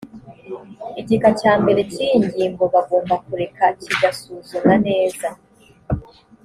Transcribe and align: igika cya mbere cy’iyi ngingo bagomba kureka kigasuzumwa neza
igika 1.01 1.29
cya 1.39 1.53
mbere 1.61 1.81
cy’iyi 1.91 2.17
ngingo 2.25 2.63
bagomba 2.73 3.15
kureka 3.25 3.63
kigasuzumwa 3.81 4.73
neza 4.87 5.27